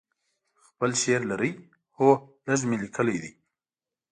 [0.65, 1.51] خپل شعر لرئ؟
[1.97, 2.09] هو،
[2.47, 3.31] لږ ډیر می لیکلي ده